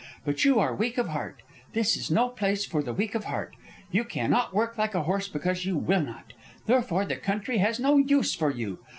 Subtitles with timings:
[0.25, 1.43] But you are weak of heart.
[1.73, 3.55] This is no place for the weak of heart.
[3.91, 6.33] You cannot work like a horse because you will not.
[6.65, 8.79] Therefore the country has no use for you.